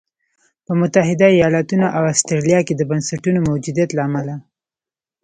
په 0.65 0.71
متحده 0.79 1.27
ایالتونو 1.37 1.87
او 1.97 2.03
اسټرالیا 2.13 2.59
کې 2.67 2.73
د 2.75 2.81
بنسټونو 2.89 3.39
موجودیت 3.49 3.89
له 3.93 4.01
امله. 4.07 4.35